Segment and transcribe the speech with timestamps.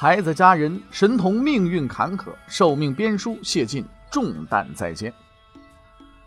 [0.00, 5.12] 才子佳人神童命运坎坷，受命编书，谢晋重担在肩。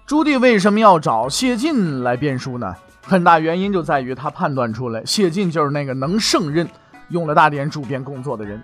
[0.06, 2.76] 朱棣为什么要找谢晋来编书呢？
[3.02, 6.70] 很大原因就在于他判断出来谢晋就是那个能胜任
[7.10, 8.62] 永乐大典主编工作的人。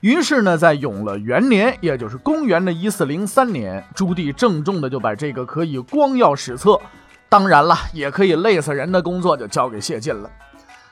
[0.00, 6.80] 于是呢，在永乐元年，也就是公元的一四零三年，朱棣郑重的就把这个可以光耀史册，
[7.28, 10.28] 当然了，也可以累死人的工作就交给谢晋了。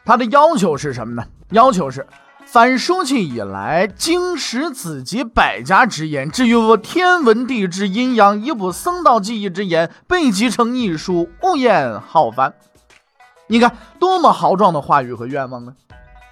[0.04, 1.24] 他的要求是什么呢？
[1.50, 2.06] 要求是。
[2.46, 12.54] 凡书记以来，经史子集百家之言，至于我天文地质阴阳一部僧道记忆之言，被集成一书，无厌浩繁。
[13.48, 15.74] 你看多么豪壮的话语和愿望呢？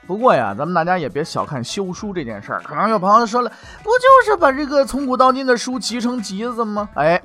[0.06, 2.62] 不过呀，咱们大家也别小看修书这件事儿。
[2.62, 3.50] 可能有朋友说了，
[3.82, 6.88] 不就是把这个从古到今的书集成集子吗？
[6.94, 7.20] 哎。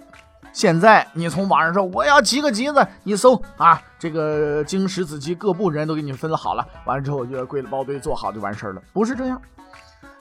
[0.51, 9.41] 现在你从网上说我要集个集子，你搜啊，这个经史子集各部人都给你分好了，完了之后就归了包堆做好就完事儿了，不是这样。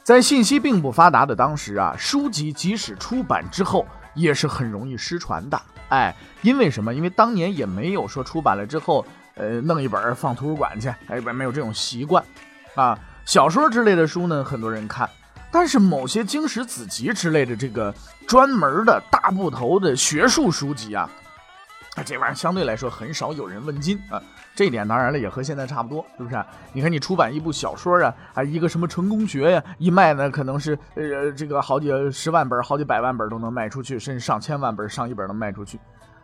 [0.05, 5.61] 在信息并不发达的当时啊，书籍即使出版之后也是很容易失传的。
[5.89, 6.95] 哎，因为什么？
[6.95, 9.05] 因为当年也没有说出版了之后，
[9.35, 12.23] 呃，弄一本放图书馆去，哎，没有这种习惯
[12.75, 12.99] 啊。
[13.25, 15.09] 小说之类的书呢，很多人看。
[15.51, 17.95] 但是某些经史子集之类的这个
[18.27, 21.09] 专门的大部头的学术书籍啊，
[21.97, 24.21] 啊，这玩意儿相对来说很少有人问津啊。
[24.55, 26.45] 这一点当然了，也和现在差不多，是不是？
[26.73, 35.79] 你看你出版一部小说啊，啊，一个什么成功学呀，一卖呢可能是呃这个好几十万本、好几百万本都能卖出去，甚至上千万本、上亿本能卖出去。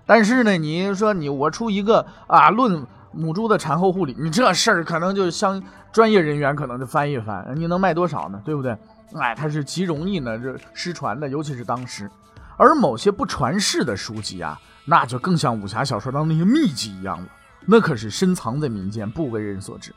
[0.05, 8.43] 但是呢，你说你我出一个啊论母猪的产后护理，你这事儿可能就相专业人员可能就翻一翻，你能卖多少呢？
[8.45, 8.77] 对不对？
[9.15, 12.11] 哎，它是极容易呢，这失传的，尤其是当时。
[12.57, 17.27] 而某些不传世的书籍啊，那就更像武侠小说当中那些秘籍一样了，
[17.67, 19.93] 那可是深藏在民间，不为人所知。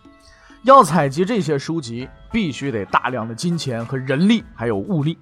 [0.63, 5.17] 要采集这些书籍，必须得大量的金钱和人力，还有物力。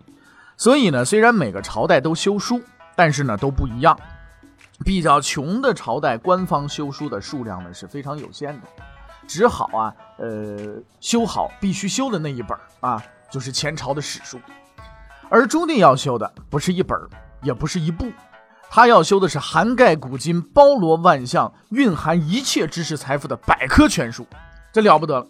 [0.56, 2.62] 所以呢，虽然每个朝代都修书，
[2.96, 4.00] 但是呢都不一样。
[4.84, 8.68] 比较穷的朝代，官方修书的数量呢是非常有限的，
[9.28, 13.02] 只好啊，呃，修好必须修的那一本啊。
[13.36, 14.40] 就是前朝的史书，
[15.30, 16.98] 而朱棣要修的不是一本
[17.42, 18.10] 也不是一部，
[18.70, 24.26] 他要修的是涵盖古今、包罗万象、蕴含一切知识财富的百科全书，
[24.72, 25.28] 这了不得了！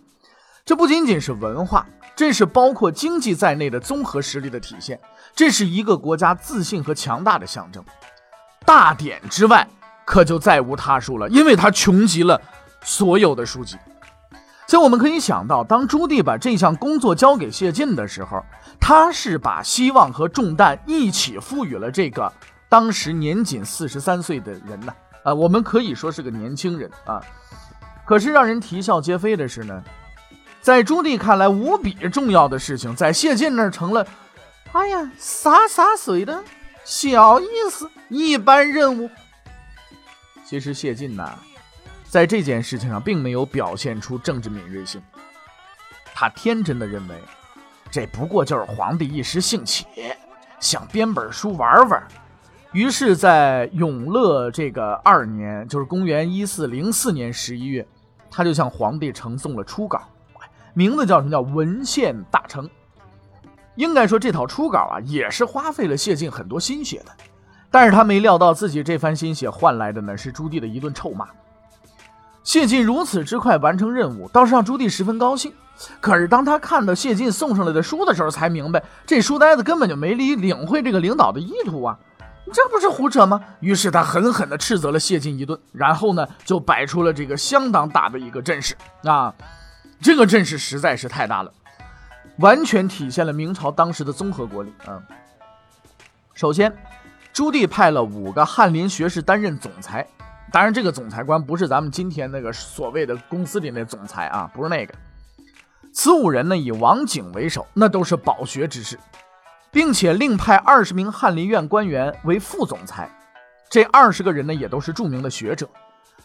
[0.64, 1.84] 这不仅仅是文化，
[2.16, 5.00] 这是包括经济在内的综合实力的体现，
[5.36, 7.84] 这是一个国家自信和强大的象征。
[8.68, 9.68] 大典之外，
[10.06, 12.40] 可就再无他书了，因为他穷极了
[12.84, 13.76] 所有的书籍。
[14.68, 18.44] 所以我们可以想到，当朱棣把这项工作交给谢晋的时候，
[18.80, 22.32] 他是把希望和重担一起赋予了这个
[22.68, 24.94] 当时年仅四十三岁的人呢。
[25.24, 27.22] 啊，我们可以说是个年轻人啊。
[28.06, 29.84] 可是让人啼笑皆非的是呢，
[30.62, 34.06] 在朱棣看来无比重要的事情，在谢晋那儿成了，
[34.72, 36.44] 哎呀，洒洒水的
[36.84, 39.10] 小意思，一般任务。
[40.44, 41.38] 其实谢晋呐。
[42.08, 45.02] 在这件事情上，并没有表现出政治敏锐性。
[46.14, 47.16] 他天真的认为，
[47.92, 49.86] 这不过就是皇帝一时兴起，
[50.60, 52.02] 想编本书玩玩。
[52.72, 57.86] 于是，在永乐这个二年，就是公元一四零四年十一月，
[58.30, 60.02] 他就向皇帝呈送了初稿，
[60.74, 61.32] 名字叫什么？
[61.32, 62.66] 叫《文献大成》。
[63.76, 67.12] 应该说，这套初稿啊，也是花费了谢晋很多心血的。
[67.70, 71.28] 但是他没料到，自己这番心血换来的呢，是朱棣的一顿臭骂。
[72.46, 75.52] 谢晋如此之快完成任务，倒是让朱棣十分高兴。
[76.00, 81.98] 可是当他看到谢晋送上来的书的时候，才明白这书呆子根本就没理领会这个领导的意图啊！
[82.54, 83.42] 这不是胡扯吗？
[83.60, 89.34] 于是他狠狠地斥责了谢晋一顿，然后呢，就摆出了这个相当大的一个阵势啊！
[90.00, 91.52] 这个阵势实在是太大了，
[92.38, 95.02] 完全体现了明朝当时的综合国力啊！
[96.36, 96.72] 首先，
[97.34, 100.08] 朱棣派了五个翰林学士担任总裁。
[100.52, 104.94] 当然，这个总裁官不是咱们今天那个所谓的公司里那总裁啊，不是那个。
[105.92, 108.98] 此五人呢，以王景为首，那都是饱学之士，
[109.72, 113.10] 并且另派二十名翰林院官员为副总裁。
[113.70, 115.68] 这二十个人呢，也都是著名的学者。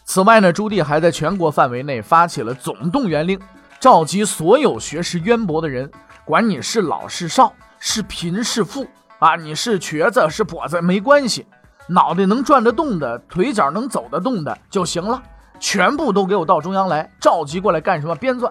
[0.05, 3.39] 此外呢，朱棣还在全国范围内发起了总动员令，
[3.79, 5.89] 召集所有学识渊博的人，
[6.23, 8.87] 管你是老是少，是贫是富
[9.19, 11.45] 啊，你是瘸子是跛子没关系，
[11.93, 15.21] 脑袋能转得动的，腿脚能走得动的就行了，
[15.59, 18.49] 全部都给我到中央来，召集过来干什么编纂？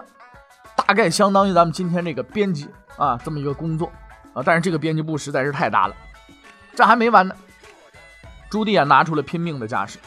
[0.75, 2.67] 大概相当于咱们今天这个编辑
[2.97, 3.91] 啊这么一个工作
[4.33, 5.95] 啊，但是这个编辑部实在是太大了，
[6.75, 7.35] 这还没完呢。
[8.49, 9.97] 朱棣啊拿出了拼命的架势，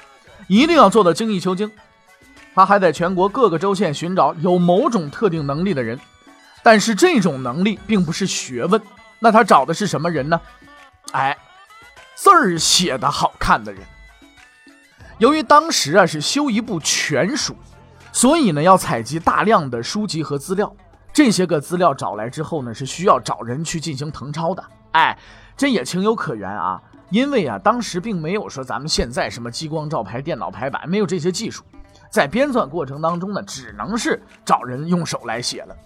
[0.47, 1.71] 一定要做到精益求精。
[2.55, 5.99] 他还在全国各个州县寻找有某种特定能力的人，
[6.63, 8.81] 但是这种能力并不是学问，
[9.19, 10.41] 那他找的是什么人呢？
[11.11, 11.37] 哎，
[12.15, 13.83] 字儿写的好看的人。
[15.19, 17.55] 由于当时啊是修一部全书，
[18.13, 20.75] 所以呢要采集大量的书籍和资料。
[21.13, 24.65] 这些个资料找来之后呢，是需要找人去进行誊抄的。
[24.93, 25.17] 哎，
[25.57, 31.63] 这也情有可原啊，因为啊当时并没有说咱们现在什么激光照排、电脑排版，没有这些技术。
[32.11, 35.77] 在编纂过程当中呢，只能是找人用手来写了。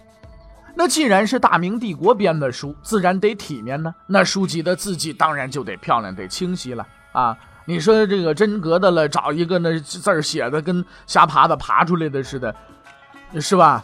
[0.75, 3.93] 那既然是大明帝国编的书，自然得体面呢。
[4.07, 7.37] 那书籍的字迹当然就得漂亮，得清晰了啊！
[7.65, 12.55] 你说这个真格的了，找一个那字儿写的跟瞎爬的爬出来的似的，
[13.39, 13.83] 是吧？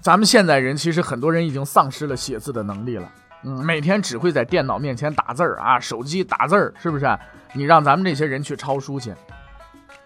[0.00, 3.08] 咱们现代人其实很多人已经丧失了写字的能力了，
[3.44, 7.06] 嗯，每天只会在电脑面前打字儿啊，手机打字儿，是不是？
[7.52, 9.14] 你让咱们这些人去抄书去？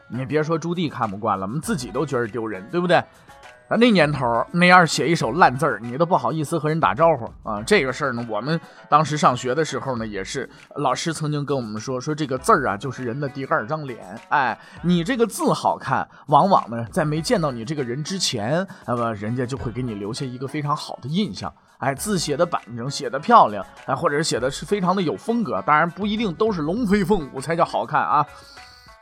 [0.07, 3.03] 你别说朱棣看不惯了，我们自己都觉得丢人，对不对？
[3.77, 7.63] 那年头那样写一手烂字儿，你都不好意思和人打招呼啊。
[7.63, 13.99] 这个事儿呢，我们当时上学的时候呢，也是老师曾经跟我们说，说这个字儿啊，就是人的第二张脸。
[14.31, 21.53] 哎，你这个字好看，往往呢，在没见到你这个人之前，那么人家就会给你留下一个非常好的印象。
[21.79, 28.27] 哎，字写的板正，写的漂亮，哎，或者写的是非常的有风格，当然不一定都是龙飞凤舞才叫好看啊。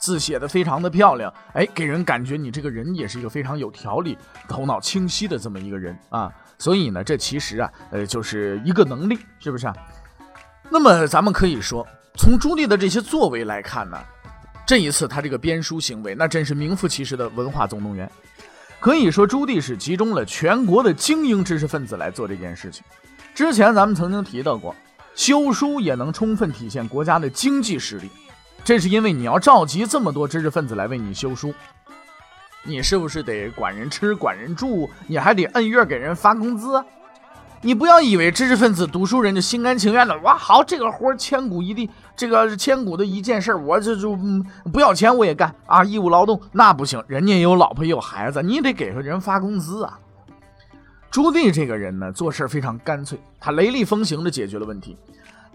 [0.06, 4.16] 字写的非常的漂亮，哎，给人感觉你这个人也是一个非常有条理、
[4.48, 6.32] 头脑清晰的这么一个人啊。
[6.58, 9.74] 所以呢，这其实啊，呃，就是一个能力，是不是啊？
[10.70, 11.84] 那么咱们可以说，
[12.16, 13.98] 从朱棣的这些作为来看呢，
[14.64, 18.08] 这一次他这个编书行为，那真是名副其实的文化总动员。
[18.78, 22.84] 可以说，朱棣是集中了全国的精英知识分子来做这件事情。
[23.34, 24.72] 之前咱们曾经提到过，
[25.16, 28.08] 修书也能充分体现国家的经济实力。
[28.66, 31.54] 这是因为你要召集这么多知识分子来为你修书，
[32.64, 34.90] 你是不是得管人吃、管人住？
[35.06, 36.84] 你还得按月给人发工资。
[37.62, 44.18] 你不要以为知识分子读书人就心甘情愿的，哇，好，这个活千古一帝，这个千古的一件事，我这就
[44.72, 49.96] 不要钱我也干啊，义务劳动那不行，人家有老婆也有孩子，你得给人发工资啊。
[51.08, 54.96] 朱棣这个人呢，做事非常干脆，他雷厉风行的解决了问题。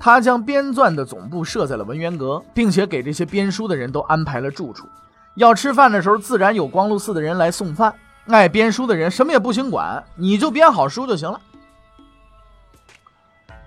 [0.04, 4.88] 他将编纂的总部设在了文渊阁，并且给这些编书的人都安排了住处。
[5.36, 7.94] 要吃饭的时候，自然有光禄寺的人来送饭。
[8.26, 11.40] 爱编书的人什么也不行管，你就编好书就行了。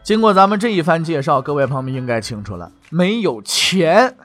[0.03, 4.17] 经过咱们这一番介绍，各位朋友们应该清楚了：没有钱，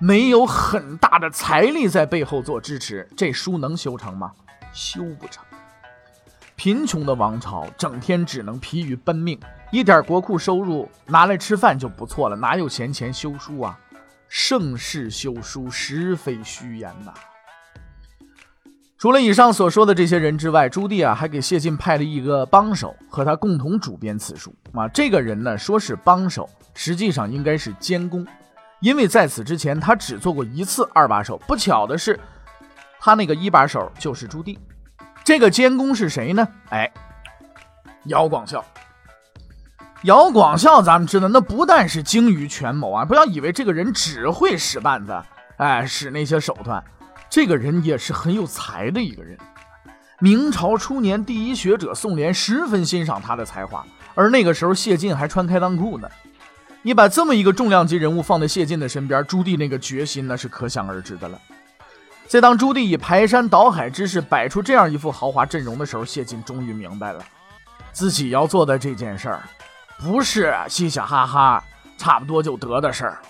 [0.00, 4.32] 没有很大的财力在背后做支持，这书能修成吗？
[4.72, 5.44] 修不成。
[6.56, 9.38] 贫穷的王朝整天只能疲于奔命，
[9.74, 13.76] 一点国库收入拿来吃饭就不错了，哪有闲钱修书啊？
[14.28, 17.12] 盛世修书实非虚言呐。
[18.96, 24.86] 除了以上所说的这些人之外，朱棣啊还给谢晋派了一个帮手，和他共同主编此书啊。
[24.86, 28.24] 这个人呢说是帮手，实际上应该是监工，
[28.78, 31.36] 因为在此之前他只做过一次二把手。
[31.48, 32.20] 不巧的是，
[33.00, 34.56] 他那个一把手就是朱棣。
[35.24, 36.46] 这个监工是谁呢？
[36.68, 36.88] 哎，
[38.04, 38.64] 姚广孝。
[40.04, 45.18] 姚广孝，咱们知道，那不但是精于权谋啊，不要以为这个人只会使绊子，
[45.56, 46.82] 哎，使那些手段，
[47.30, 49.38] 这个人也是很有才的一个人。
[50.20, 53.82] 明朝初年，第一学者宋濂十分欣赏他的才华，
[54.14, 56.06] 而那个时候谢晋还穿开裆裤呢。
[56.82, 61.38] 你把这么一个重量级人物放在谢晋的身边，朱棣那个决心那是可想而知的了。
[62.26, 67.24] 在当朱棣以排山倒海之势摆出这样一副豪华阵容的时候，谢晋终于明白了，
[67.90, 69.42] 自己要做的这件事儿，
[70.04, 71.64] 不是嘻嘻哈哈
[71.96, 73.22] 差不多就得的事儿，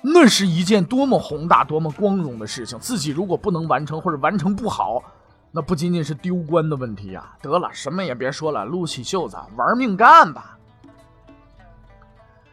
[0.00, 2.78] 那是一件多么宏大、多么光荣的事情。
[2.78, 5.02] 自己如果不能完成，或者完成不好，
[5.50, 7.32] 那不仅仅是丢官的问题呀！
[7.42, 10.56] 得了，什么也别说了，撸起袖子玩命干吧！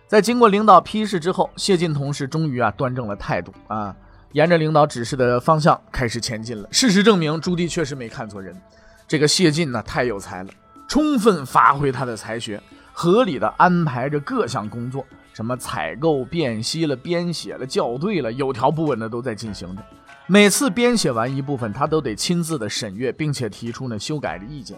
[0.08, 3.96] 在经过领导批示之后，谢晋同志终于啊端正了态度啊。
[4.34, 6.68] 沿着领导指示的方向开始前进了。
[6.72, 8.60] 事实证明，朱棣确实没看错人。
[9.08, 10.50] 这个谢晋呢，太有才了，
[10.88, 12.62] 充分发挥他的才学，
[13.00, 19.84] 合理的安排着各项工作，什么采购、辨析了、编写了、校对了，有条不紊的都在进行着。
[20.26, 24.76] 每次编写完一部分，他都得亲自的审阅，并且提出呢修改的意见。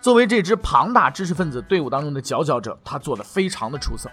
[0.00, 4.08] 作为这支庞大知识分子队伍当中的佼佼者，他做得非常的出色。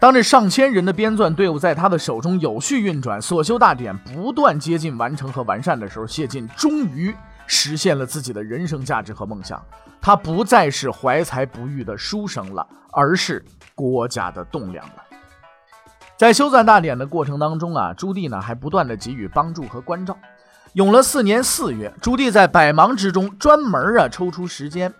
[0.00, 7.14] 当这上千人的编纂队伍在他的手中有序运转，所修大典不断接近完成和完善的时候，谢晋终于
[7.48, 9.60] 实现了自己的人生价值和梦想。
[10.00, 15.02] 他不再是怀才不遇的书生了，而是国家的栋梁了。
[16.16, 20.16] 在修纂大典的过程当中啊，朱棣呢还不断的给予帮助和关照。
[20.74, 24.92] 永乐四年四月，朱棣在百忙之中专门啊抽出时间，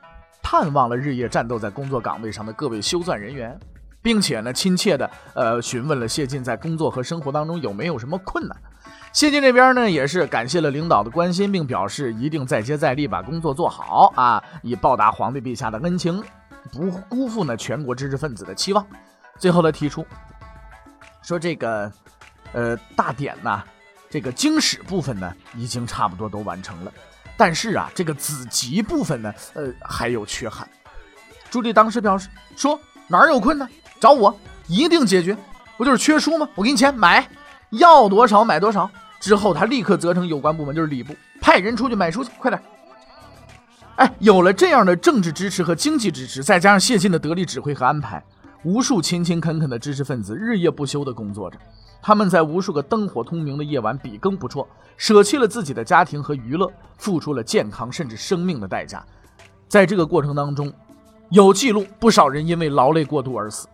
[0.42, 3.58] 探望了日夜战斗在工作岗位上的各位修纂人员。
[4.00, 8.56] 并且呢，亲切的呃询问了谢晋在工作和生活当中有没有什么困难。
[9.12, 16.22] 谢晋这边呢，也是感谢了领导的关心，并表示一定再接再厉，把工作做好啊，以报答皇帝陛下的恩情，
[16.72, 18.86] 不辜负呢全国知识分子的期望。
[19.38, 20.06] 最后，他提出
[21.22, 21.90] 说，这个
[22.52, 23.62] 呃大典呢，
[24.10, 26.92] 这个经史部分呢，已经差不多都完成了，
[27.36, 30.68] 但是啊，这个子集部分呢，呃还有缺憾。
[31.50, 33.68] 朱棣当时表示说，哪儿有困难？
[34.00, 35.36] 找我一定解决，
[35.76, 36.48] 不就是缺书吗？
[36.54, 37.26] 我给你钱买，
[37.70, 38.90] 要多少买多少。
[39.20, 42.62] 之后他立刻责成有关部门，就是礼部，派人出去买书去，快点。
[43.96, 48.22] 哎，有了这样的政治支持和经济支持，再加上谢晋的得力指挥和安排，
[48.62, 51.58] 无数勤勤恳恳的知识分子日夜不休地工作着。
[52.00, 54.64] 他们在无数个灯火通明的夜晚笔耕不辍，
[54.96, 59.04] 舍弃了自己的家庭和娱乐，付出了健康甚至生命的代价。
[59.66, 60.72] 在这个过程当中，
[61.30, 63.66] 有记录不少人因为劳累过度而死。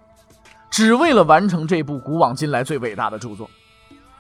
[0.71, 3.49] 只为了完成这部古往今来最伟大的著作，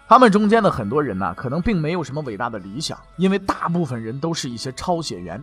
[0.06, 5.42] 他们中间的很多人呢，可能并没有什么伟大的理想，因为大部分人都是一些抄写员、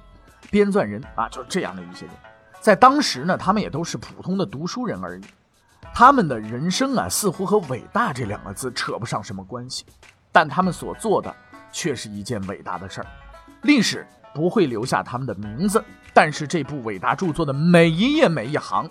[0.52, 2.16] 编纂人啊，就是这样的一些人。
[2.60, 5.22] 在当时呢，他们也都是普通的读书人而已。
[5.94, 9.84] 他们的人生啊，似乎和伟大这两个字扯不上什么关系，
[10.32, 11.36] 但他们所做的
[11.72, 13.08] 却是一件伟大的事儿。
[13.64, 18.90] 历史不会留下他们的名字，但是这部伟大著作的每一页每一行。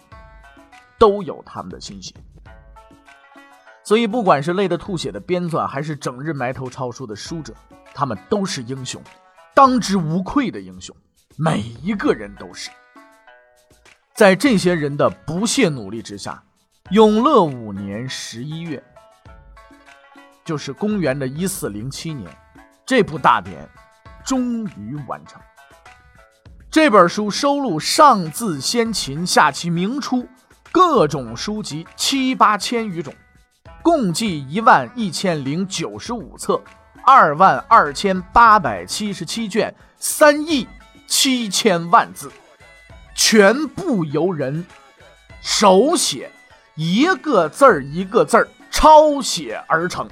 [0.98, 2.14] 都有他们的心血，
[3.90, 7.52] 所以不管是累得吐血的编纂，还是整日埋头抄书的书者，
[7.92, 9.02] 他们都是英雄，
[9.52, 10.94] 当之无愧的英雄。
[11.36, 12.70] 每一个人都是。
[14.14, 16.40] 在这些人的不懈努力之下，
[16.90, 18.80] 永乐五年十一月，
[20.44, 22.30] 就是公元的一四零七年，
[22.86, 23.68] 这部大典
[24.24, 25.42] 终于完成。
[26.70, 30.28] 这本书收录上自先秦，下其明初。
[30.70, 33.12] 各种书籍七八千余种，
[33.82, 36.60] 共计一万一千零九十五册，
[37.04, 40.66] 二万二千八百七十七卷，三亿
[41.06, 42.30] 七千万字，
[43.14, 44.64] 全部由人
[45.42, 46.30] 手写，
[46.74, 50.08] 一个字儿一个字儿抄写而成。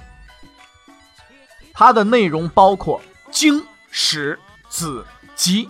[1.73, 5.05] 它的内容包括经、史、子、
[5.37, 5.69] 集、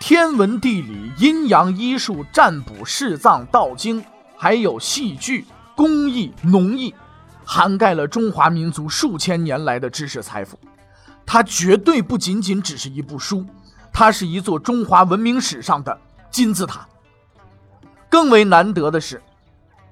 [0.00, 4.04] 天文、地理、阴阳、医术、占卜、视藏、道经。
[4.36, 6.94] 还有戏剧、工艺、农艺，
[7.44, 10.58] 涵盖了中华民族数千年来的知识财富。
[11.26, 13.44] 它绝对不仅仅只是一部书，
[13.92, 15.98] 它是一座中华文明史上的
[16.30, 16.86] 金字塔。
[18.08, 19.22] 更为难得的是，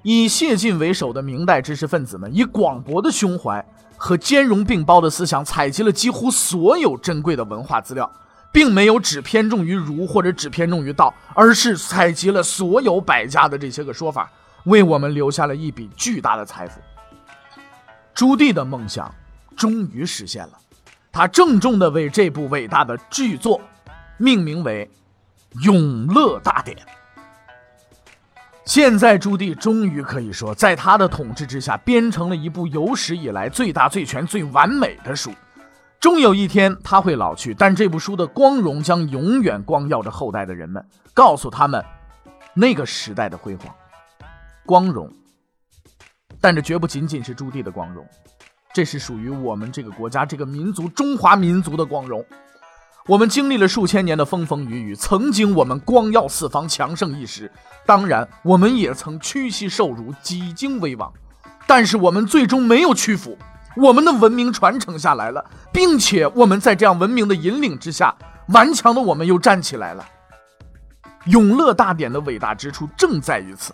[0.02, 3.64] 以谢晋为首的明代知识分子们，以广博的胸怀
[3.97, 8.11] 和兼容并包的思想，采集了几乎所有珍贵的文化资料。
[8.52, 14.30] 并没有只偏重于儒或者只偏重于道，而是采集了所有百家的这些个说法，
[14.64, 16.78] 为我们留下了一笔巨大的财富。
[18.14, 19.12] 朱棣的梦想
[19.57, 20.59] 终于实现了，
[21.11, 23.61] 他郑重地为这部伟大的巨作
[24.16, 24.88] 命名为
[25.64, 26.76] 《永乐大典》。
[28.64, 35.33] 现在，朱棣终于可以说，在他的统治之下，编成了一部有史以来最大、最全、最完美的书。
[35.99, 41.85] 终有一天，他会老去，但这部书的光荣将永远光耀着后代的人们，告诉他们
[42.54, 43.75] 那个时代的辉煌、
[44.64, 45.11] 光荣。
[46.42, 48.04] 但这绝不仅仅是朱棣的光荣，
[48.75, 52.22] 这是属于我们这个国家、这个民族——中华民族的光荣。
[53.06, 57.50] 我们经历了数千年的风风雨雨，曾经我们光耀四方、强盛一时，
[57.87, 61.12] 当然，我们也曾屈膝受辱、几经危亡，
[61.66, 63.38] 但是我们最终没有屈服。
[63.76, 68.14] 我们的文明传承下来了，并且我们在这样文明的引领之下，
[68.49, 70.04] 顽强的我们又站起来了。
[71.26, 73.72] 永乐大典的伟大之处正在于此，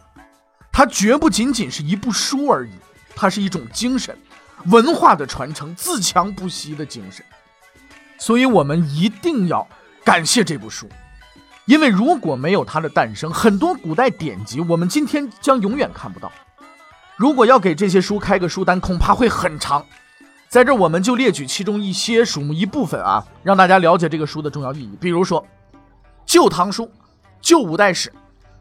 [0.73, 2.73] 它绝不仅仅是一部书而已，
[3.15, 4.17] 它是一种精神，
[4.67, 7.25] 文化的传承，自强不息的精神。
[8.19, 9.67] 所以，我们一定要
[10.05, 10.89] 感谢这部书，
[11.67, 16.31] 因为如果没有它的诞生，很多古代典籍我们今天将永远看不到。
[17.17, 19.85] 如果要给这些书开个书单，恐怕会很长。
[20.49, 24.97] 在这，我们就列举其中一些书目一部分啊，让大家了解这个书的重要意义。
[25.01, 25.43] 比如说，
[26.25, 26.87] 《旧唐书》
[27.41, 28.13] 旧五代史、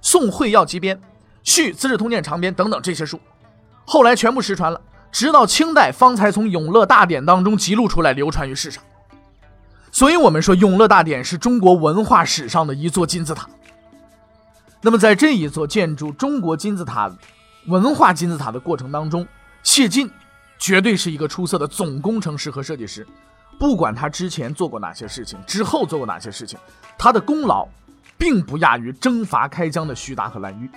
[0.01, 0.99] 宋会要集编、
[1.47, 3.17] 续资治通鉴长编等等这些书，
[3.85, 4.81] 后来全部失传了，
[5.13, 8.83] 直到清代方才从《永乐大典》当中记录出来，流传于世上。
[9.89, 13.47] 所以，我们说《永乐大典》是中国文化史上的一座金字塔。
[14.81, 17.09] 那么，在这一座建筑中国金字塔、
[17.67, 19.25] 文化金字塔的过程当中，
[19.63, 20.11] 谢晋
[20.59, 23.07] 绝对是一个出色的总工程师和设计师。
[23.57, 26.59] 不管他之前做过哪些事情，之后做过哪些事情，
[26.97, 27.65] 他的功劳
[28.17, 30.69] 并不亚于征伐开疆的徐达和蓝玉。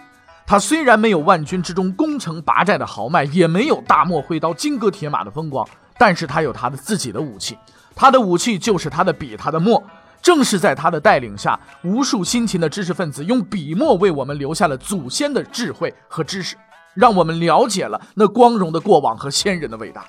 [0.51, 5.65] 他虽然没有万军之中攻城拔寨的豪迈，也没有大漠挥刀、金戈铁马的风光，
[5.97, 7.57] 但是他有他的自己的武器。
[7.95, 9.81] 他的武器就是他的笔，他的墨。
[10.21, 16.57] 正是在他的带领下，无数辛勤的知识分子用笔墨为我们留下了祖先的智慧和知识，
[16.95, 20.05] 让我们了解了那光荣的过往和先人的伟大。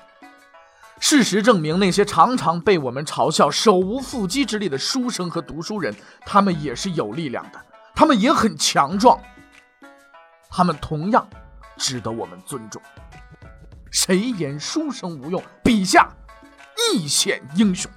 [0.98, 5.94] 事实证明，那些常常被我们嘲笑手无缚鸡之力的书生和读书人，
[6.26, 7.60] 他们也是有力量的，
[7.94, 9.16] 他们也很强壮，
[10.52, 11.26] 他们同样
[11.76, 12.80] 值得我们尊重。
[13.90, 15.42] 谁言书生无用？
[15.64, 16.08] 笔下。
[16.94, 17.90] 亦显英雄。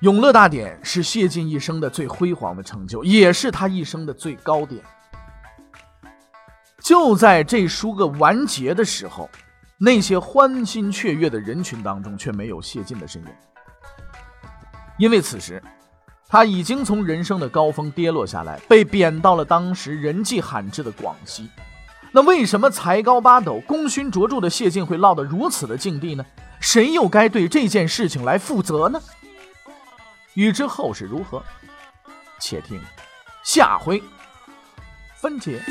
[0.00, 4.82] 永乐大典是谢晋一生的最辉煌的成就，也是他一生的最高点。
[6.80, 9.28] 就在这书个完结的时候，
[9.78, 13.28] 那些欢欣雀跃的人群当中，却没有谢晋的身影，
[14.98, 15.60] 因为此时
[16.30, 21.48] 他已经从人生的高峰跌落下来，被贬到了当时人迹罕至的广西。
[22.12, 26.22] 那为什么才高八斗、功勋卓著的谢晋会落得如此的境地呢？
[26.60, 29.00] 谁又该对这件事情来负责呢？
[30.34, 31.42] 欲知后事如何，
[32.38, 32.78] 且听
[33.42, 34.02] 下回
[35.16, 35.62] 分解。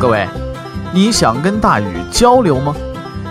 [0.00, 0.28] 各位，
[0.94, 2.72] 你想跟大禹交流吗？